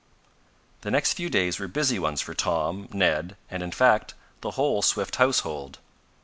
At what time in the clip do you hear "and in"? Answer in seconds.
3.51-3.69